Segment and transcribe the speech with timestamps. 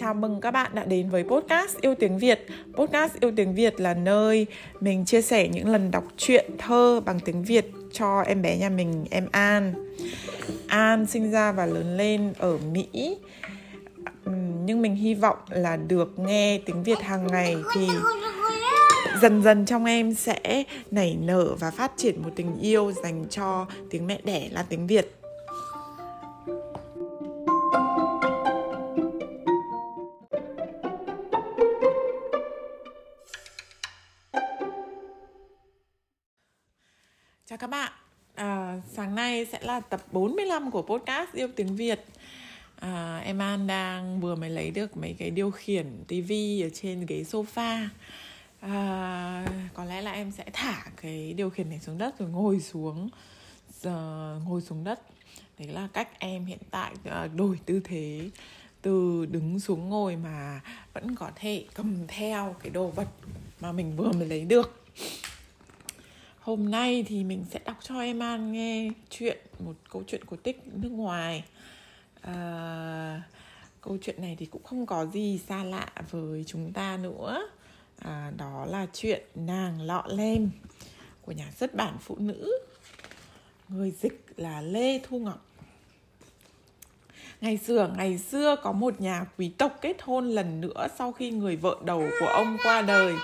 [0.00, 2.46] Chào mừng các bạn đã đến với podcast Yêu Tiếng Việt.
[2.74, 4.46] Podcast Yêu Tiếng Việt là nơi
[4.80, 8.68] mình chia sẻ những lần đọc truyện thơ bằng tiếng Việt cho em bé nhà
[8.68, 9.74] mình, em An.
[10.68, 13.16] An sinh ra và lớn lên ở Mỹ.
[14.64, 17.88] Nhưng mình hy vọng là được nghe tiếng Việt hàng ngày thì
[19.22, 23.66] dần dần trong em sẽ nảy nở và phát triển một tình yêu dành cho
[23.90, 25.19] tiếng mẹ đẻ là tiếng Việt.
[37.60, 37.92] Các bạn,
[38.34, 42.04] à, sáng nay sẽ là tập 45 của podcast Yêu Tiếng Việt.
[42.80, 47.06] À, Em An đang vừa mới lấy được mấy cái điều khiển tivi ở trên
[47.06, 47.88] ghế sofa.
[48.60, 52.60] À, Có lẽ là em sẽ thả cái điều khiển này xuống đất rồi ngồi
[52.60, 53.08] xuống
[53.80, 55.00] giờ Ngồi xuống đất.
[55.58, 58.30] Đấy là cách em hiện tại ờ, đổi tư thế
[58.82, 60.60] từ đứng xuống ngồi mà
[60.92, 63.08] vẫn có thể cầm theo cái đồ vật
[63.60, 64.79] mà mình vừa mới lấy được.
[66.40, 70.36] Hôm nay thì mình sẽ đọc cho em An nghe chuyện một câu chuyện cổ
[70.42, 71.44] tích nước ngoài.
[72.20, 73.22] À,
[73.80, 77.48] câu chuyện này thì cũng không có gì xa lạ với chúng ta nữa.
[77.98, 80.50] À, đó là chuyện nàng lọ lem
[81.22, 82.58] của nhà xuất bản phụ nữ.
[83.68, 85.46] Người dịch là Lê Thu Ngọc.
[87.40, 91.30] Ngày xưa, ngày xưa có một nhà quý tộc kết hôn lần nữa sau khi
[91.30, 93.14] người vợ đầu của ông qua đời.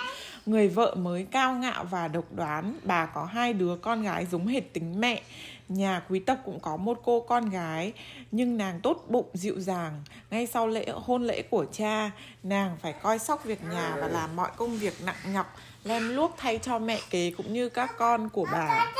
[0.46, 4.46] Người vợ mới cao ngạo và độc đoán, bà có hai đứa con gái giống
[4.46, 5.22] hệt tính mẹ.
[5.68, 7.92] Nhà quý tộc cũng có một cô con gái,
[8.30, 10.02] nhưng nàng tốt bụng dịu dàng.
[10.30, 12.10] Ngay sau lễ hôn lễ của cha,
[12.42, 16.34] nàng phải coi sóc việc nhà và làm mọi công việc nặng nhọc, lem luốc
[16.38, 18.92] thay cho mẹ kế cũng như các con của bà.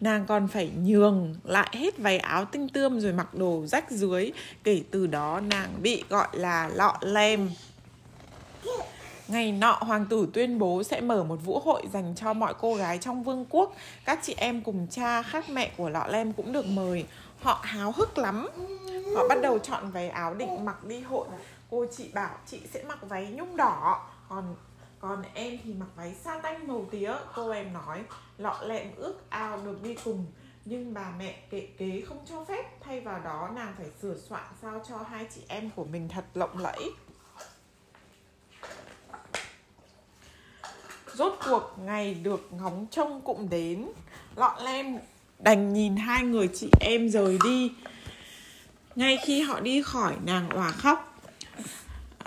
[0.00, 4.32] Nàng còn phải nhường lại hết váy áo tinh tươm rồi mặc đồ rách dưới.
[4.64, 7.50] Kể từ đó nàng bị gọi là lọ lem.
[9.30, 12.74] Ngày nọ, hoàng tử tuyên bố sẽ mở một vũ hội dành cho mọi cô
[12.74, 13.74] gái trong vương quốc.
[14.04, 17.06] Các chị em cùng cha khác mẹ của lọ lem cũng được mời.
[17.40, 18.48] Họ háo hức lắm.
[19.16, 21.28] Họ bắt đầu chọn váy áo định mặc đi hội.
[21.70, 24.54] Cô chị bảo chị sẽ mặc váy nhung đỏ, còn
[25.00, 27.14] còn em thì mặc váy sa tanh màu tía.
[27.34, 28.02] Cô em nói,
[28.38, 30.26] lọ lem ước ao được đi cùng.
[30.64, 34.44] Nhưng bà mẹ kệ kế không cho phép Thay vào đó nàng phải sửa soạn
[34.62, 36.90] sao cho hai chị em của mình thật lộng lẫy
[41.14, 43.86] Rốt cuộc ngày được ngóng trông cũng đến.
[44.36, 44.98] Lọ lem
[45.38, 47.72] đành nhìn hai người chị em rời đi.
[48.96, 51.18] Ngay khi họ đi khỏi nàng òa khóc.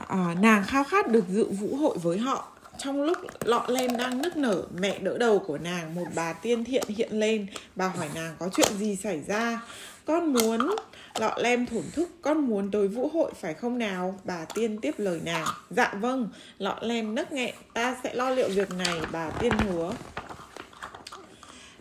[0.07, 2.47] À, Nàng khao khát được dự vũ hội với họ.
[2.77, 6.63] Trong lúc lọ lem đang nức nở mẹ đỡ đầu của nàng một bà tiên
[6.63, 7.47] thiện hiện lên.
[7.75, 9.61] Bà hỏi nàng có chuyện gì xảy ra?
[10.06, 10.75] Con muốn
[11.19, 14.19] lọ lem thổn thức con muốn tới vũ hội phải không nào?
[14.24, 15.47] Bà tiên tiếp lời nàng.
[15.69, 19.94] Dạ vâng lọ lem nấc nghẹn ta sẽ lo liệu việc này bà tiên hứa.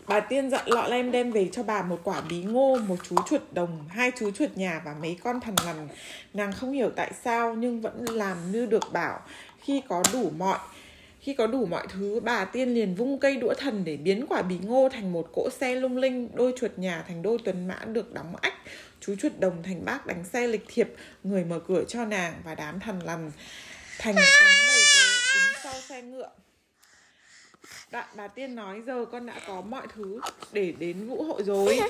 [0.07, 3.17] Bà tiên dặn lọ lem đem về cho bà một quả bí ngô, một chú
[3.29, 5.89] chuột đồng, hai chú chuột nhà và mấy con thằn lằn.
[6.35, 9.21] Nàng không hiểu tại sao nhưng vẫn làm như được bảo.
[9.61, 10.59] Khi có đủ mọi
[11.23, 14.43] khi có đủ mọi thứ, bà tiên liền vung cây đũa thần để biến quả
[14.43, 17.79] bí ngô thành một cỗ xe lung linh, đôi chuột nhà thành đôi tuần mã
[17.87, 18.55] được đóng ách,
[19.01, 20.89] chú chuột đồng thành bác đánh xe lịch thiệp,
[21.23, 23.33] người mở cửa cho nàng và đám thần lằn
[23.99, 26.31] thành cánh đầy tớ đứng sau xe ngựa.
[27.91, 30.21] Đạ, bà tiên nói giờ con đã có mọi thứ
[30.53, 31.81] để đến vũ hội rồi.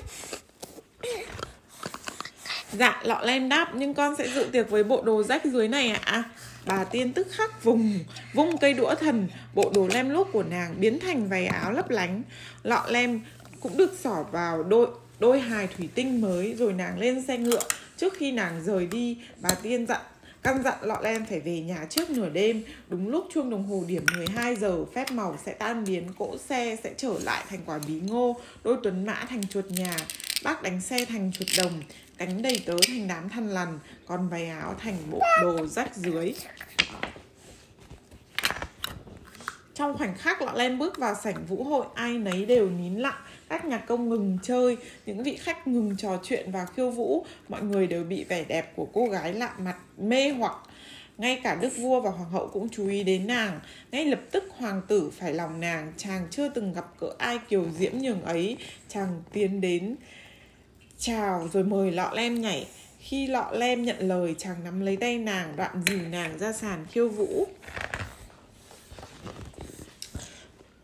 [2.73, 5.89] Dạ, lọ lem đáp nhưng con sẽ dự tiệc với bộ đồ rách dưới này
[5.89, 6.01] ạ.
[6.05, 6.31] À?
[6.67, 7.99] Bà tiên tức khắc vùng,
[8.35, 11.91] vung cây đũa thần, Bộ đồ lem lốp của nàng biến thành váy áo lấp
[11.91, 12.23] lánh.
[12.63, 13.21] Lọ lem
[13.61, 14.87] cũng được xỏ vào đôi
[15.19, 17.63] đôi hài thủy tinh mới Rồi nàng lên xe ngựa.
[17.97, 20.01] Trước khi nàng rời đi, Bà tiên dặn,
[20.43, 22.65] Căn dặn lọ lem phải về nhà trước nửa đêm.
[22.89, 26.77] Đúng lúc chuông đồng hồ điểm 12 giờ, Phép màu sẽ tan biến, Cỗ xe
[26.85, 29.97] sẽ trở lại thành quả bí ngô, Đôi tuấn mã thành chuột nhà.
[30.45, 31.83] Bác đánh xe thành chuột đồng,
[32.19, 36.35] Cánh đầy tớ thành đám thằn lằn, Còn váy áo thành bộ đồ rách dưới.
[39.75, 43.21] Trong khoảnh khắc lọ len bước vào sảnh vũ hội, Ai nấy đều nín lặng,
[43.49, 47.63] Các nhạc công ngừng chơi, Những vị khách ngừng trò chuyện và khiêu vũ, Mọi
[47.63, 50.57] người đều bị vẻ đẹp của cô gái lạ mặt, mê hoặc.
[51.19, 53.61] Ngay cả đức vua và hoàng hậu cũng chú ý đến nàng,
[53.93, 57.65] ngay lập tức hoàng tử phải lòng nàng, chàng chưa từng gặp cỡ ai kiều
[57.79, 58.57] diễm nhường ấy,
[58.89, 59.97] chàng tiến đến
[61.05, 62.67] chào rồi mời lọ lem nhảy.
[62.99, 66.87] Khi lọ lem nhận lời, chàng nắm lấy tay nàng, đoạn dìu nàng ra sàn
[66.91, 67.47] khiêu vũ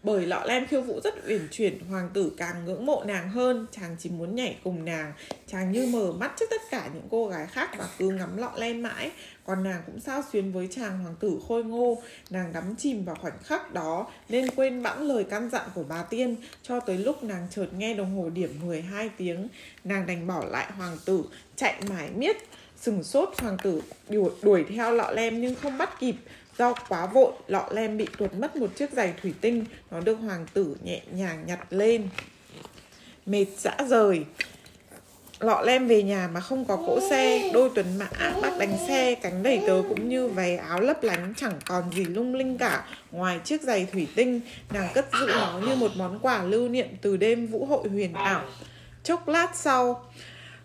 [0.09, 3.67] bởi lọ lem khiêu vũ rất uyển chuyển hoàng tử càng ngưỡng mộ nàng hơn
[3.73, 5.13] chàng chỉ muốn nhảy cùng nàng.
[5.47, 8.53] Chàng như mở mắt trước tất cả những cô gái khác và cứ ngắm lọ
[8.57, 9.11] lem mãi.
[9.45, 12.03] Còn nàng cũng sao xuyến với chàng hoàng tử khôi ngô.
[12.31, 16.03] Nàng đắm chìm vào khoảnh khắc đó nên quên bẵng lời căn dặn của bà
[16.03, 19.49] tiên cho tới lúc nàng chợt nghe đồng hồ điểm 12 tiếng.
[19.85, 21.25] Nàng đành bỏ lại hoàng tử
[21.57, 22.37] chạy mãi miết
[22.81, 26.15] sừng sốt hoàng tử đuổi, đuổi theo lọ lem nhưng không bắt kịp
[26.59, 29.65] do quá vội, lọ lem bị tuột mất một chiếc giày thủy tinh.
[29.91, 32.09] Nó được hoàng tử nhẹ nhàng nhặt lên.
[33.27, 34.25] Mệt dã rời.
[35.41, 37.51] Lọ lem về nhà mà không có cỗ xe.
[37.55, 38.09] Đôi tuần mã
[38.43, 42.05] bác đánh xe, cánh đầy tớ cũng như váy áo lấp lánh, chẳng còn gì
[42.05, 42.85] lung linh cả.
[43.11, 44.41] Ngoài chiếc giày thủy tinh,
[44.73, 48.13] nàng cất giữ nó như một món quà lưu niệm từ đêm vũ hội huyền
[48.13, 48.45] ảo.
[49.05, 50.05] Chốc lát sau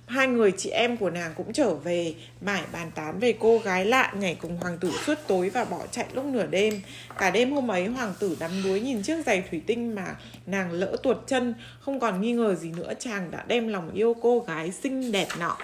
[0.08, 3.86] hai người chị em của nàng cũng trở về, mải bàn tán về cô gái
[3.86, 6.82] lạ, nhảy cùng hoàng tử suốt tối và bỏ chạy lúc nửa đêm.
[7.18, 10.16] Cả đêm hôm ấy, hoàng tử đắm đuối nhìn chiếc giày thủy tinh mà
[10.46, 14.16] nàng lỡ tuột chân, không còn nghi ngờ gì nữa, chàng đã đem lòng yêu
[14.22, 15.58] cô gái xinh đẹp nọ.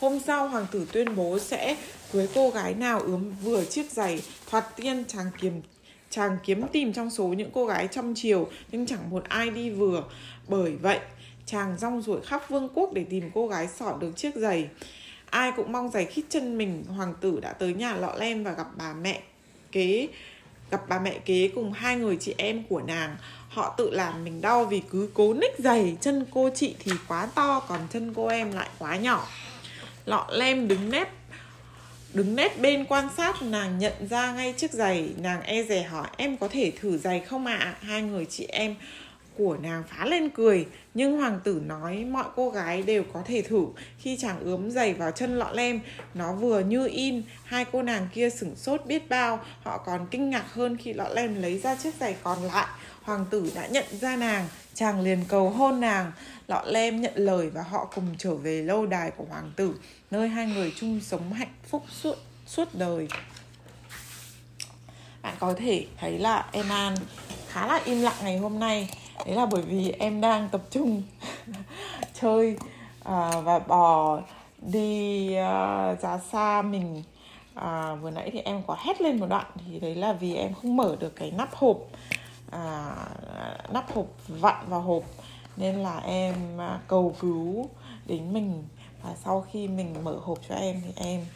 [0.00, 1.76] Hôm sau, hoàng tử tuyên bố sẽ
[2.12, 5.62] cưới cô gái nào ướm vừa chiếc giày thoạt tiên chàng kiếm
[6.10, 9.70] chàng kiếm tìm trong số những cô gái trong chiều nhưng chẳng một ai đi
[9.70, 10.04] vừa.
[10.48, 10.98] Bởi vậy
[11.50, 14.68] chàng rong ruổi khắp vương quốc để tìm cô gái sỏ được chiếc giày.
[15.30, 18.52] Ai cũng mong giày khít chân mình, hoàng tử đã tới nhà lọ lem và
[18.52, 19.20] gặp bà mẹ
[19.72, 20.08] kế,
[20.70, 23.16] gặp bà mẹ kế cùng hai người chị em của nàng.
[23.48, 27.28] Họ tự làm mình đau vì cứ cố ních giày, chân cô chị thì quá
[27.34, 29.26] to, còn chân cô em lại quá nhỏ.
[30.06, 31.08] Lọ lem đứng nép
[32.14, 35.08] đứng nép bên quan sát, nàng nhận ra ngay chiếc giày.
[35.18, 37.58] Nàng e dè hỏi, em có thể thử giày không ạ?
[37.60, 37.74] À?
[37.80, 38.74] hai người chị em
[39.38, 40.66] của nàng phá lên cười.
[40.94, 43.66] Nhưng hoàng tử nói mọi cô gái đều có thể thử.
[43.98, 45.80] Khi chàng ướm giày vào chân lọ lem,
[46.14, 49.40] nó vừa như in, hai cô nàng kia sửng sốt biết bao.
[49.62, 52.66] Họ còn kinh ngạc hơn khi lọ lem lấy ra chiếc giày còn lại.
[53.02, 56.12] Hoàng tử đã nhận ra nàng, chàng liền cầu hôn nàng.
[56.48, 59.74] Lọ lem nhận lời và họ cùng trở về lâu đài của hoàng tử,
[60.10, 62.14] nơi hai người chung sống hạnh phúc suốt
[62.46, 63.08] suốt đời.
[65.22, 66.94] Bạn có thể thấy là em an
[67.48, 68.88] khá là im lặng ngày hôm nay
[69.26, 71.02] đấy là bởi vì em đang tập trung
[72.20, 72.56] chơi
[73.00, 74.20] uh, và bò
[74.62, 77.02] đi uh, ra xa mình.
[77.54, 80.54] À, vừa nãy thì em có hét lên một đoạn thì đấy là vì em
[80.54, 81.78] không mở được cái nắp hộp
[82.50, 82.94] à,
[83.72, 85.02] nắp hộp vặn vào hộp.
[85.56, 87.68] Nên là em à, cầu cứu
[88.06, 88.64] đến mình.
[89.02, 91.26] Và sau khi mình mở hộp cho em thì em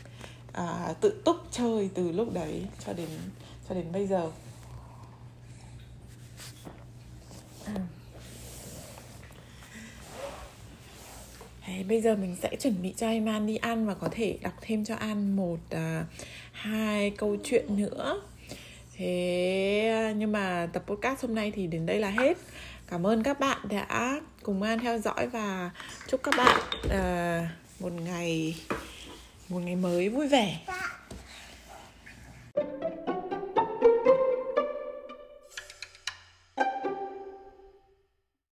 [0.52, 3.08] à, tự túc chơi từ lúc đấy cho đến
[3.68, 4.30] cho đến bây giờ.
[11.72, 14.38] Đấy, bây giờ mình sẽ chuẩn bị cho em An đi ăn và có thể
[14.42, 16.06] đọc thêm cho An một uh,
[16.52, 18.22] hai câu chuyện nữa.
[18.96, 22.36] Thế à, nhưng mà tập podcast hôm nay thì đến đây là hết.
[22.86, 25.70] Cảm ơn các bạn đã cùng An theo dõi và
[26.08, 28.56] chúc các bạn uh, một ngày
[29.48, 30.58] một ngày mới vui vẻ.